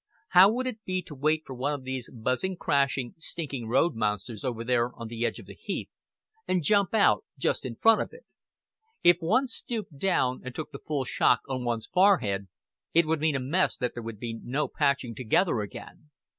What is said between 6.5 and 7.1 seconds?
jump